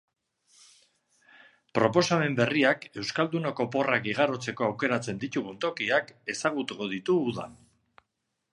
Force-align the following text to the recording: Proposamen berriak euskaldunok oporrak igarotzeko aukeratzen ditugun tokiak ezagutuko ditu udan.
Proposamen 1.79 2.37
berriak 2.39 2.87
euskaldunok 3.03 3.61
oporrak 3.65 4.09
igarotzeko 4.13 4.67
aukeratzen 4.69 5.21
ditugun 5.27 5.63
tokiak 5.67 6.13
ezagutuko 6.37 6.89
ditu 6.97 7.21
udan. 7.33 7.55